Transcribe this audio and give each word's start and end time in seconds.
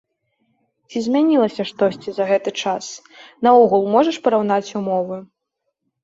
Ці 0.91 0.97
змянілася 1.07 1.65
штосьці 1.71 2.09
за 2.15 2.23
гэты 2.31 2.53
час, 2.63 2.85
наогул 3.47 3.81
можаш 3.97 4.15
параўнаць 4.29 4.73
умовы? 4.81 5.17